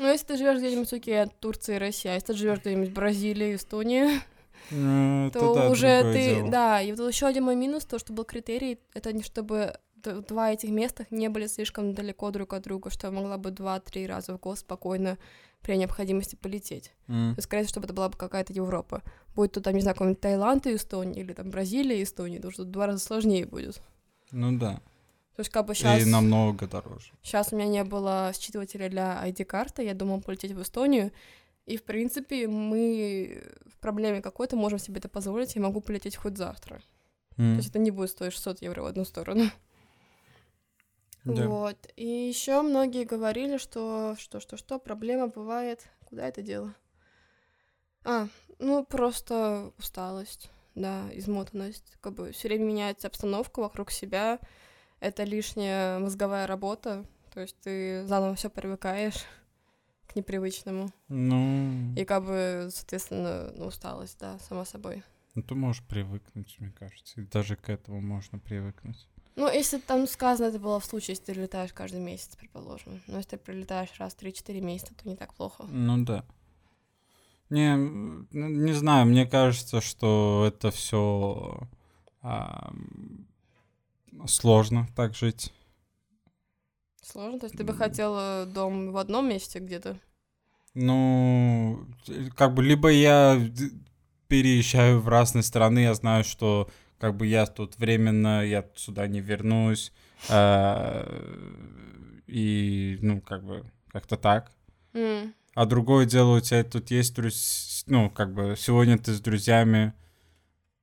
[0.00, 2.88] Но если ты живешь где-нибудь окей, от Турции и России, а если ты живешь где-нибудь
[2.88, 4.06] в Бразилии, Эстонии,
[4.70, 6.50] Ну, то да, уже ты, дело.
[6.50, 10.52] да, и вот еще один мой минус, то, что был критерий, это не чтобы два
[10.52, 14.32] этих места не были слишком далеко друг от друга, что я могла бы два-три раза
[14.32, 15.18] в год спокойно
[15.60, 16.92] при необходимости полететь.
[17.06, 17.34] М.
[17.34, 19.02] То есть, скорее, чтобы это была бы какая-то Европа.
[19.34, 22.52] Будет тут, там, не знаю, какой-нибудь Таиланд и Эстония, или там Бразилия и Эстония, потому
[22.52, 23.82] что два раза сложнее будет.
[24.32, 24.80] Ну да.
[25.36, 26.02] То есть, как бы сейчас...
[26.02, 27.12] И намного дороже.
[27.22, 31.12] Сейчас у меня не было считывателя для ID-карты, я думала полететь в Эстонию,
[31.66, 36.36] и, в принципе, мы в проблеме какой-то можем себе это позволить, я могу полететь хоть
[36.36, 36.82] завтра.
[37.36, 37.56] То М.
[37.56, 39.50] есть это не будет стоить 600 евро в одну сторону.
[41.24, 41.48] Да.
[41.48, 41.76] Вот.
[41.96, 45.80] И еще многие говорили, что что-что-что, проблема бывает...
[46.06, 46.74] Куда это дело?
[48.04, 48.26] А,
[48.58, 51.84] ну, просто усталость, да, измотанность.
[52.00, 54.40] Как бы все время меняется обстановка вокруг себя.
[55.00, 57.04] Это лишняя мозговая работа.
[57.32, 59.24] То есть ты заново все привыкаешь
[60.06, 60.90] к непривычному.
[61.08, 65.02] Ну, И как бы, соответственно, ну, усталость, да, само собой.
[65.34, 67.20] ну, ты можешь привыкнуть, мне кажется.
[67.20, 69.08] И даже к этому можно привыкнуть.
[69.36, 73.00] Ну, если там сказано, это было в случае, если ты летаешь каждый месяц, предположим.
[73.06, 75.64] Но если ты прилетаешь раз в 3-4 месяца, то не так плохо.
[75.68, 76.24] Ну да.
[77.48, 81.60] Не, ну, не знаю, мне кажется, что это все
[84.26, 85.52] сложно так жить.
[87.02, 87.38] Сложно?
[87.40, 87.78] То есть ты бы М.
[87.78, 89.98] хотела дом в одном месте где-то?
[90.74, 93.40] Ну, э, как бы либо я
[94.28, 99.20] переезжаю в разные страны, я знаю, что как бы я тут временно, я сюда не
[99.20, 99.92] вернусь,
[100.28, 101.04] а,
[102.26, 104.52] и, ну, как бы, как-то так.
[104.92, 109.20] М, А другое дело, у тебя тут есть друзья, ну, как бы, сегодня ты с
[109.20, 109.94] друзьями,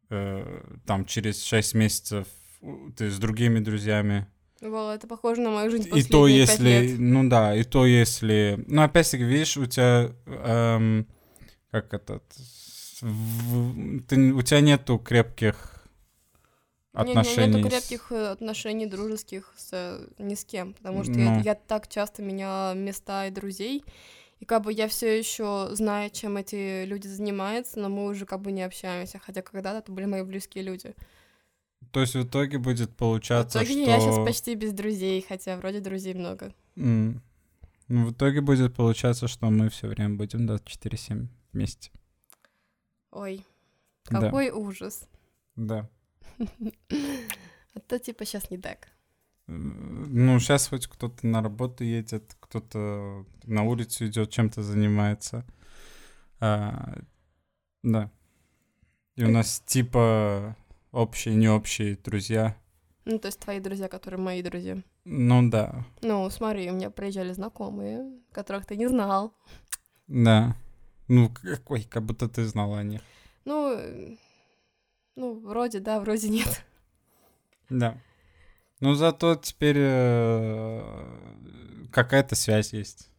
[0.10, 2.28] э, там, через 6 месяцев
[2.96, 4.28] ты с другими друзьями.
[4.62, 7.00] Во, это похоже на мою жизнь И то, если, лет.
[7.00, 11.06] ну да, и то, если, ну, опять-таки, видишь, у тебя, эм,
[11.70, 12.24] как этот,
[13.02, 15.86] в- ты- у тебя нету крепких
[16.96, 17.58] Нет, отношений.
[17.62, 21.20] нету с- крепких э, отношений дружеских с ни с кем, потому что Ну.
[21.20, 23.84] я, я так часто меняла места и друзей,
[24.39, 28.41] и как бы я все еще знаю, чем эти люди занимаются, но мы уже как
[28.41, 30.96] бы не общаемся, хотя когда-то это были мои близкие люди.
[31.92, 33.92] То есть в итоге будет В получаться, итоге что...
[33.92, 36.54] я сейчас почти без друзей, хотя вроде друзей много.
[36.76, 37.20] Ну,
[37.88, 41.92] в итоге будет получаться, что мы все время будем 24-7 вместе.
[43.12, 43.46] Ой,
[44.10, 44.20] Да.
[44.22, 45.08] какой ужас.
[45.56, 45.90] Да.
[46.40, 48.90] А то типа сейчас не так.
[49.48, 55.46] Ну, сейчас хоть кто-то на работу едет, кто-то на улицу идет, чем-то занимается.
[56.40, 56.98] А,
[57.84, 58.12] да.
[59.16, 60.56] И у нас типа
[60.98, 62.58] общие, не общие друзья.
[63.06, 64.78] Ну, то есть твои друзья, которые мои друзья.
[65.06, 69.34] Ну да, Ну, смотри, у меня приезжали знакомые, которых ты не знал.
[70.08, 70.56] да.
[71.10, 73.02] Ну, какой, как будто ты знал о них.
[73.46, 73.80] Ну,
[75.16, 76.66] ну, вроде да, вроде нет.
[77.70, 77.98] Да.
[78.82, 83.10] Ну, зато теперь э, какая-то связь есть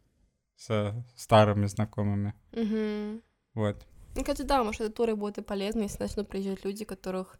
[0.57, 2.35] со старыми знакомыми.
[2.53, 3.23] Мгм.
[3.55, 3.87] Вот.
[4.14, 7.38] Ну, кстати, да, может, эта туры будут и полезны, если начнут приезжать люди, которых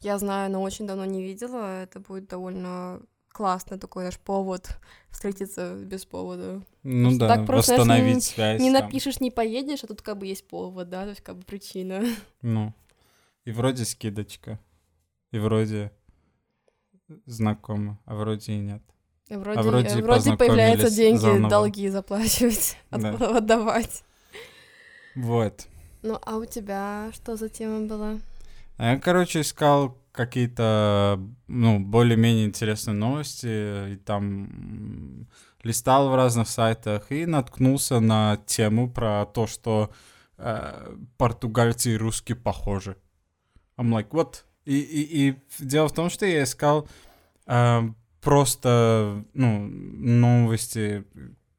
[0.00, 1.82] я знаю, но очень давно не видела.
[1.82, 3.00] Это будет довольно
[3.32, 4.68] классный такой наш повод
[5.10, 6.62] встретиться без повода.
[6.82, 8.60] Ну да, так просто, знаешь, восстановить связь.
[8.60, 8.82] Не там.
[8.84, 12.04] напишешь, не поедешь, а тут как бы есть повод, да, то есть как бы причина.
[12.42, 12.72] Ну,
[13.44, 14.58] И вроде скидочка.
[15.30, 15.92] И вроде
[17.26, 18.82] знакомо, а вроде и нет.
[19.28, 21.50] И вроде, А вроде э, вроде появляются познакомились деньги, заново.
[21.50, 23.36] долги заплачивать, Да.
[23.36, 24.02] отдавать.
[25.14, 25.66] Вот.
[26.02, 28.18] Ну, а у тебя что за тема была?
[28.78, 35.28] А я, короче, искал какие-то, ну, более-менее интересные новости, и там
[35.62, 39.90] листал в разных сайтах и наткнулся на тему про то, что
[40.38, 42.96] э, португальцы и русские похожи.
[43.76, 44.44] I'm like, what?
[44.64, 46.88] И, и, и дело в том, что я искал
[47.46, 47.82] э,
[48.20, 51.04] просто, ну, новости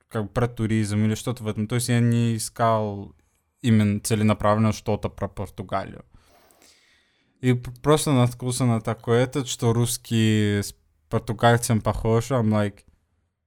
[0.07, 1.67] как бы про туризм или что-то в этом.
[1.67, 3.13] То есть я не искал
[3.61, 6.05] именно целенаправленно что-то про Португалию.
[7.41, 10.75] И просто наткнулся на такой этот, что русские с
[11.09, 12.33] португальцем похожи.
[12.33, 12.79] I'm like,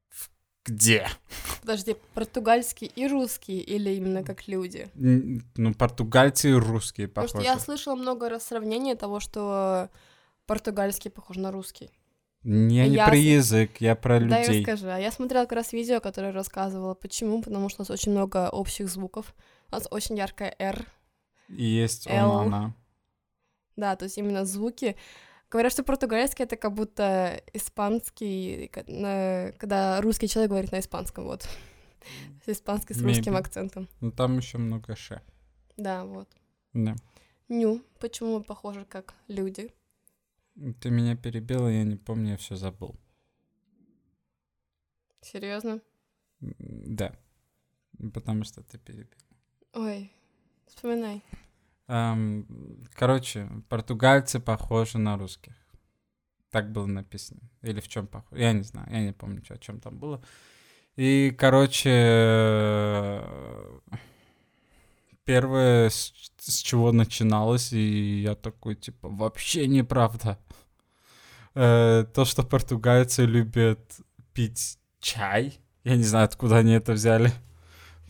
[0.08, 0.30] «В-
[0.64, 1.06] где?
[1.60, 4.88] Подожди, португальский и русский или именно как люди?
[4.94, 7.44] Ну, португальцы и русские Потому похожи.
[7.44, 9.90] что я слышала много раз сравнений того, что
[10.46, 11.90] португальский похож на русский.
[12.44, 14.60] Я не Я про с- язык, я про людей.
[14.60, 14.90] расскажи.
[14.90, 16.94] А я смотрела как раз видео, которое рассказывала.
[16.94, 17.40] Почему?
[17.42, 19.32] Потому что у нас очень много общих звуков.
[19.70, 20.84] У нас очень яркая R.
[21.48, 22.74] И есть он, она.
[23.82, 24.94] Да, то есть именно звуки.
[25.50, 31.48] Говорят, что португальский это как будто испанский, когда русский человек говорит на испанском, вот.
[32.46, 33.40] Испанский с русским Maybe.
[33.40, 33.88] акцентом.
[34.00, 35.20] Ну, там еще много ше.
[35.76, 36.28] Да, вот.
[36.74, 36.94] Да.
[37.48, 39.74] Ню, почему мы похожи как люди?
[40.80, 42.94] Ты меня перебила, я не помню, я все забыл.
[45.22, 45.80] Серьезно?
[46.38, 47.16] Да.
[48.14, 49.18] Потому что ты перебил.
[49.72, 50.12] Ой,
[50.68, 51.24] вспоминай.
[51.88, 52.46] Ам,
[52.94, 55.54] короче, португальцы похожи на русских.
[56.50, 57.40] Так было написано.
[57.62, 58.42] Или в чем похоже?
[58.42, 60.22] Я не знаю, я не помню, о чем там было.
[60.96, 61.90] И, короче,
[65.24, 70.38] первое, с, с чего начиналось, и я такой, типа, вообще неправда.
[71.54, 73.80] Э, то, что португальцы любят
[74.34, 75.58] пить чай.
[75.84, 77.32] Я не знаю, откуда они это взяли.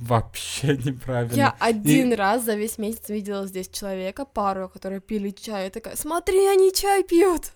[0.02, 1.34] Вообще неправильно.
[1.36, 5.64] Я один раз за весь месяц видела здесь человека, пару, которые пили чай.
[5.64, 7.52] Я такая, смотри, они чай пьют.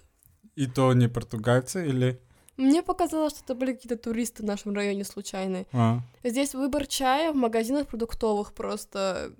[0.54, 2.20] И то не португальцы или...
[2.56, 5.66] Мне показалось, что это были какие-то туристы в нашем районе случайные.
[5.72, 9.32] А, Здесь выбор чая в магазинах продуктовых просто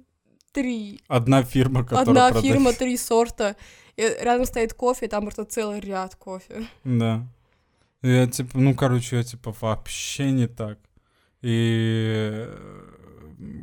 [0.52, 1.00] три.
[1.08, 2.44] одна фирма, которая Одна продает.
[2.52, 3.56] фирма, три сорта.
[3.96, 6.66] И рядом стоит кофе, и там просто целый ряд кофе.
[6.84, 7.26] Да.
[8.02, 10.78] И Я типа, ну, короче, я типа вообще не так.
[11.42, 12.86] И э,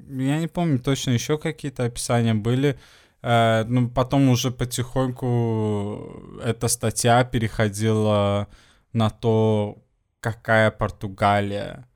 [0.09, 2.79] я не помню точно, еще какие-то описания были.
[3.21, 8.47] Э, Ну, потом уже потихоньку эта статья переходила
[8.93, 9.83] на то,
[10.19, 11.87] какая Португалия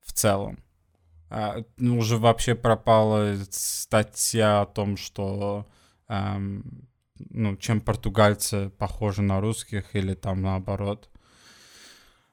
[0.00, 0.58] в целом.
[1.30, 5.66] А, ну, уже вообще пропала статья о том, что
[6.08, 6.88] эм,
[7.30, 11.08] ну, чем португальцы похожи на русских или там наоборот.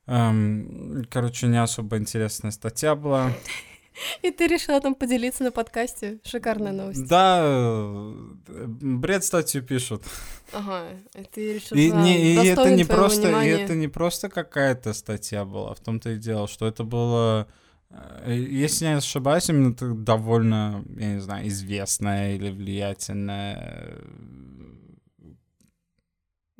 [0.09, 3.31] Эм, короче, не особо интересная статья была.
[4.23, 6.19] И ты решила там поделиться на подкасте.
[6.23, 7.05] Шикарная новость.
[7.07, 8.13] Да, э,
[8.47, 10.03] бред статью пишут.
[10.51, 14.93] Ага, и ты решила И, не, и это не просто, и это не просто какая-то
[14.93, 17.47] статья была, в том-то и дело, что это было,
[17.91, 23.99] э, если не ошибаюсь, именно довольно, я не знаю, известная или влиятельная э,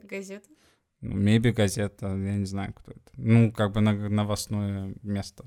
[0.04, 0.50] Газета?
[1.02, 3.02] Ну, maybe газета, я не знаю, кто это.
[3.16, 5.46] Ну, как бы новостное место.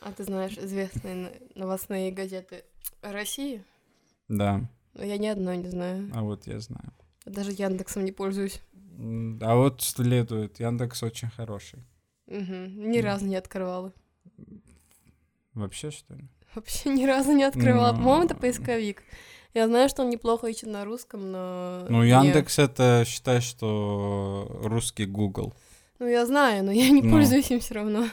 [0.00, 1.30] А ты знаешь известные но-
[1.62, 2.64] новостные газеты
[3.02, 3.62] России?
[4.28, 6.10] Да, Но я ни одной не знаю.
[6.14, 6.92] а вот я знаю.
[7.24, 8.60] Даже Яндексом не пользуюсь.
[9.40, 11.80] А вот следует, Яндекс очень хороший.
[12.26, 13.04] Мгм, Ни М.
[13.04, 13.92] разу не открывала.
[15.54, 16.24] Вообще, что ли?
[16.56, 17.92] Вообще ни разу не открывала.
[17.92, 17.98] Ну.
[17.98, 19.02] По-моему, это поисковик.
[19.52, 21.86] Я знаю, что он неплохо ищет на русском, но...
[21.88, 25.54] Ну, Яндекс это, считай, что русский Google.
[25.98, 27.10] Ну, я знаю, но я не Ну.
[27.10, 28.06] пользуюсь им все равно.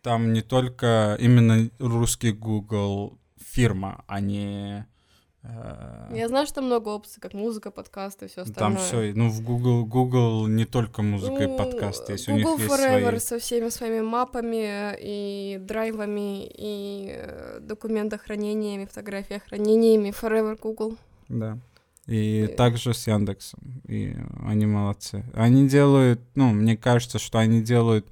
[0.00, 4.86] Там не только именно русский Google фирма, а не...
[5.42, 9.12] э, Я знаю, что там много опций, как музыка, подкасты и все Там остальное.
[9.12, 12.68] все, ну в Google, Google не только музыка и Ну, подкасты есть, у Google них
[12.68, 13.18] есть Forever свои.
[13.18, 20.10] со всеми своими мапами и драйвами и э, документохранениями, фотографияхранениями.
[20.10, 20.96] Forever Google.
[21.28, 21.58] Да.
[22.06, 22.56] И Э.
[22.56, 23.60] также с Яндексом.
[23.88, 24.14] И
[24.44, 25.24] они молодцы.
[25.34, 28.06] Они делают, ну, мне кажется, что они делают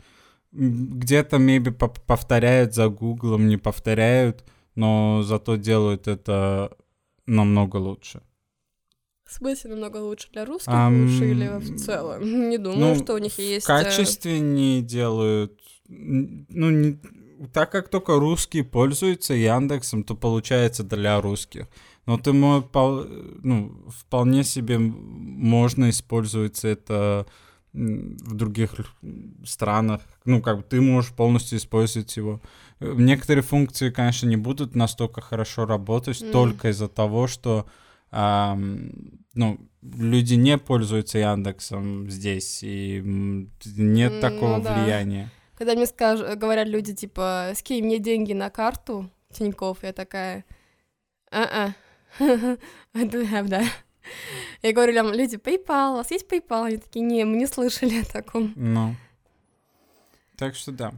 [0.53, 1.71] где-то, maybe,
[2.07, 6.73] повторяют за Гуглом, не повторяют, но зато делают это
[7.31, 8.23] намного лучше.
[9.25, 12.23] В смысле намного лучше для русских Ам, лучше или в целом?
[12.51, 13.67] Не думаю, ну, что у них есть...
[13.67, 15.59] В э, качестве не делают...
[15.87, 16.99] Ну, не-
[17.53, 21.69] так как только русские пользуются Яндексом, то получается для русских.
[22.07, 22.63] Но ты ну,
[23.89, 27.27] вполне себе можно использовать это
[27.73, 28.75] в других
[29.45, 30.03] странах.
[30.25, 32.41] Ну, как бы ты можешь полностью использовать его.
[32.81, 36.33] Э, Некоторые функции, конечно, не будут настолько хорошо работать М.
[36.33, 37.67] только из-за того, что
[38.11, 38.91] ам,
[39.35, 44.83] ну, люди не пользуются Яндексом здесь, и нет М, такого ну да.
[44.83, 45.31] влияния.
[45.57, 46.21] Когда мне скаж...
[46.37, 50.45] говорят люди, типа, скинь мне деньги на карту Тинькофф, я такая,
[51.31, 51.75] а-а,
[52.19, 53.67] I don't have that.
[54.63, 56.67] Я говорю людям, люди, PayPal, у вас есть PayPal?
[56.67, 58.53] Они такие, не, мы не слышали о таком.
[58.57, 58.95] Ну.
[60.37, 60.95] Так что да.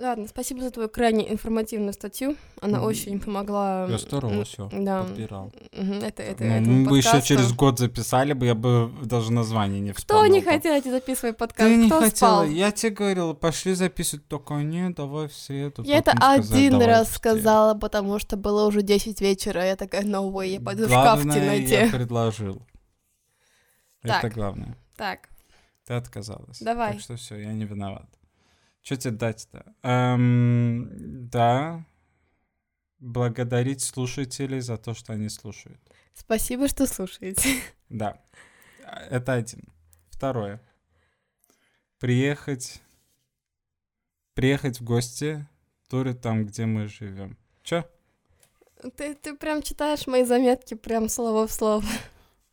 [0.00, 2.36] Ладно, спасибо за твою крайне информативную статью.
[2.60, 2.86] Она Мгм.
[2.86, 3.86] очень помогла.
[3.90, 5.02] Я старался, Да.
[5.02, 5.52] подбирал.
[5.72, 9.90] Это, это, Ну, мы бы еще через год записали бы, я бы даже название не
[9.90, 10.34] Кто вспомнил.
[10.34, 10.46] не бы.
[10.46, 11.68] хотел эти записывать подкаст?
[11.68, 12.10] Ты не Кто хотела.
[12.10, 12.44] спал?
[12.44, 15.82] Я тебе говорил, пошли записывать, только нет, давай в среду.
[15.82, 17.36] Я это сказать, один «Давай раз в четверг».
[17.38, 19.64] сказала, потому что было уже 10 вечера.
[19.64, 21.90] Я такая, no way, я пойду в шкаф в Главное, я темноте.
[21.92, 22.62] предложил.
[24.04, 24.32] Это Так.
[24.32, 24.76] главное.
[24.96, 25.28] Так,
[25.86, 26.60] Ты отказалась.
[26.60, 26.92] Давай.
[26.92, 28.06] Так что все, я не виноват.
[28.88, 29.74] Что тебе дать-то?
[29.82, 31.84] Эм, да.
[32.98, 35.78] Благодарить слушателей за то, что они слушают.
[36.14, 37.60] спасибо, что слушаете.
[37.90, 38.18] Да.
[39.10, 39.60] Это один.
[40.08, 40.62] Второе.
[41.98, 42.80] Приехать.
[44.32, 45.46] Приехать в гости.
[45.90, 47.36] Туры там, где мы живем.
[47.62, 47.84] Чё?
[48.96, 51.84] Ты, ты прям читаешь мои заметки прям слово в слово.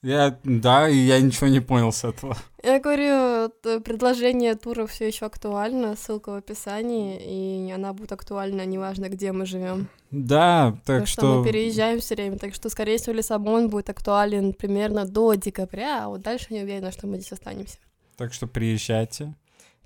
[0.02, 2.38] Я, да, и я ничего не понял с этого.
[2.64, 8.66] Я говорю, т- предложение тура все еще актуально, ссылка в описании, и она будет актуальна,
[8.66, 9.88] неважно, где мы живем.
[10.12, 11.40] Да, так Потому что...
[11.40, 16.10] мы переезжаем все время, так что, скорее всего, Лиссабон будет актуален примерно до декабря, а
[16.10, 17.78] вот дальше не уверена, что мы здесь останемся.
[18.16, 19.34] Так что приезжайте.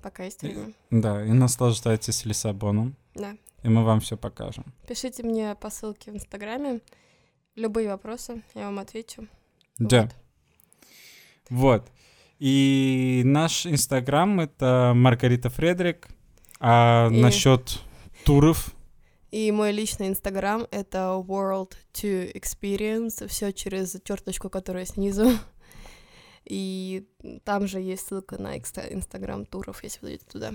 [0.02, 0.72] Пока есть время.
[0.90, 2.94] Да, и наслаждайтесь Лиссабоном.
[3.14, 3.36] Да.
[3.62, 4.64] И мы вам все покажем.
[4.86, 6.80] Пишите мне по ссылке в Инстаграме
[7.56, 9.26] любые вопросы, я вам отвечу.
[9.80, 10.02] Да.
[10.02, 11.82] Вот.
[11.82, 11.90] Вот.
[12.38, 16.08] И наш Инстаграм это Маргарита Фредерик.
[16.60, 17.80] А И- насчет
[18.24, 18.72] туров,
[19.30, 25.30] И мой личный инстаграм— это world to experience, все через черточку, которая снизу.
[26.44, 27.06] И
[27.44, 30.52] там же есть ссылка на инстаграм туров, если вы зайдете туда.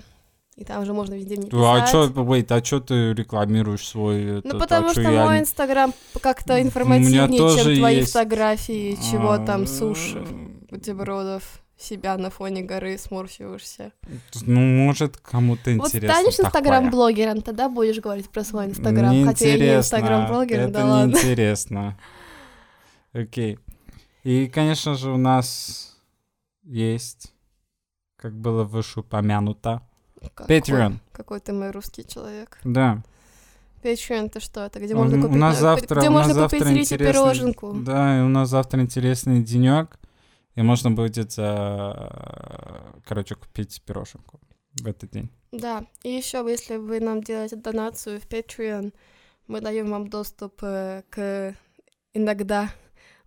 [0.55, 1.91] И там же можно везде мне а писать.
[1.91, 4.23] чё, wait, а чё ты рекламируешь свой...
[4.23, 8.13] Ну, этот, потому а что я мой не- инстаграм как-то информативнее, чем твои есть.
[8.13, 10.25] фотографии, чего А, там суши,
[10.71, 11.43] бутербродов,
[11.77, 13.91] себя на фоне горы сморщиваешься.
[14.45, 16.47] Ну, может, кому-то Вот интересно станешь такое.
[16.47, 19.09] инстаграм-блогером, тогда будешь говорить про свой инстаграм.
[19.13, 21.11] Мне Хотя я не интересно, инстаграм-блогер, это да ладно.
[21.11, 21.99] неинтересно.
[23.11, 23.59] Окей.
[24.23, 25.97] И, конечно же, у нас
[26.63, 27.33] есть,
[28.15, 29.81] как было выше упомянуто,
[30.33, 30.97] Какой- Patreon.
[31.11, 32.57] Какой ты мой русский человек.
[32.63, 33.03] Да.
[33.83, 34.61] Patreon, это что?
[34.65, 36.91] Это где У- можно у купить, нас на- завтра, где у нас можно завтра купить
[36.91, 37.73] интересный- пироженку.
[37.73, 39.99] Да, и у нас завтра интересный денек,
[40.55, 44.39] и можно будет, за, короче, купить пироженку
[44.81, 45.29] в этот день.
[45.51, 48.91] Да, и еще, если вы нам делаете донацию в Patreon,
[49.47, 51.53] мы даем вам доступ э, к
[52.13, 52.69] иногда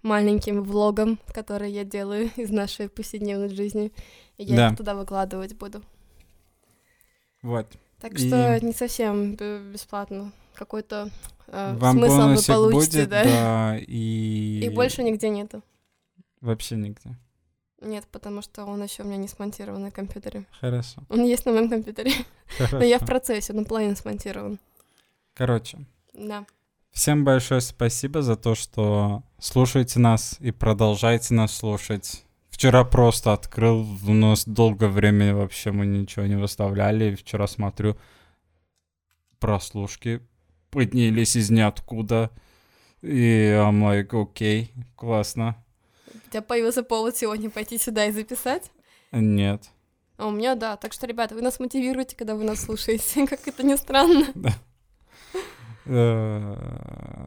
[0.03, 3.93] маленьким влогам, которые я делаю из нашей повседневной жизни.
[4.39, 4.69] И я Да.
[4.71, 5.83] их туда выкладывать буду.
[7.43, 7.67] Вот.
[8.01, 10.33] Так И- что не совсем бесплатно.
[10.55, 11.11] Какой-то
[11.47, 13.25] э, Вам смысл вы получите, будет, да.
[13.25, 14.61] да, и...
[14.65, 15.63] И больше нигде нету.
[16.41, 17.17] Вообще нигде.
[17.81, 20.47] Нет, потому что он еще у меня не смонтирован на компьютере.
[20.61, 21.03] Хорошо.
[21.09, 22.13] Он есть на моем компьютере.
[22.57, 22.79] Хорошо.
[22.79, 24.59] Но я в процессе, он половину смонтирован.
[25.35, 25.79] Короче,
[26.13, 26.45] Да.
[26.91, 32.25] всем большое спасибо за то, что слушаете нас и продолжаете нас слушать.
[32.59, 37.13] Вчера просто открыл, у нас долгое время вообще мы ничего не выставляли.
[37.13, 37.97] И Вчера смотрю,
[39.39, 40.27] прослушки
[40.71, 42.33] поднялись из ниоткуда.
[43.01, 45.55] И I'm like, окей, классно.
[46.13, 48.73] У тебя появился повод сегодня пойти сюда и записать?
[49.13, 49.71] Нет.
[50.17, 50.77] А у меня да.
[50.77, 53.25] Так что, ребята, вы нас мотивируете, когда вы нас слушаете.
[53.29, 54.27] Как это ни странно.
[55.87, 56.57] Э,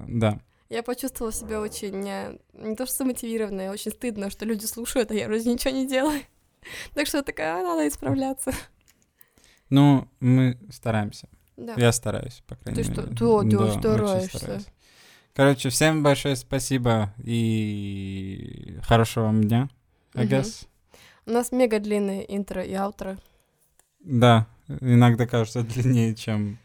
[0.09, 0.41] Да.
[0.72, 2.07] Я почувствовала себя очень...
[2.07, 5.86] э, Не то что замотивированная, очень стыдно, что люди слушают, а я вроде ничего не
[5.88, 6.22] делаю.
[6.93, 8.53] Так что я такая, «А, надо исправляться.
[9.69, 11.28] Ну, мы стараемся.
[11.57, 11.74] Да.
[11.76, 13.01] Я стараюсь, по крайней Ты мере.
[13.15, 14.61] что- о, ты Да, стараешься.
[15.34, 19.69] Короче, всем большое спасибо и хорошего вам дня,
[20.13, 20.34] I Мгм.
[20.36, 20.67] guess.
[21.26, 23.17] У нас мега длинное интро и аутро.
[23.99, 26.57] Да, иногда кажется длиннее, чем...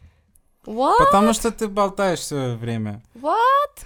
[0.65, 0.97] What?
[0.99, 3.01] Потому что ты болтаешь все время.
[3.15, 3.85] What?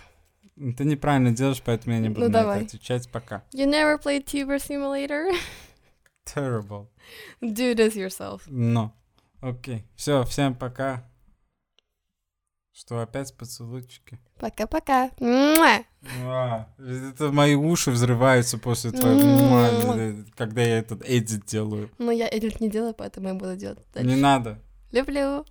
[0.56, 2.58] Ты неправильно делаешь, поэтому я не буду Ну, на давай.
[2.58, 3.44] это отвечать пока.
[3.54, 5.32] You never played Tuber Simulator?
[6.26, 6.88] Terrible.
[7.42, 8.42] Do this yourself.
[8.48, 8.94] Но.
[9.42, 9.86] Окей.
[9.96, 11.04] Все, всем пока.
[12.74, 14.20] Что, опять поцелуйчики?
[14.40, 15.10] Пока-пока.
[15.20, 15.86] Это
[17.32, 21.90] мои уши взрываются после твоего, когда я этот эдит делаю.
[21.98, 24.10] Но я эдит не делаю, поэтому я буду делать дальше.
[24.10, 24.60] Не надо.
[24.92, 25.46] Люблю.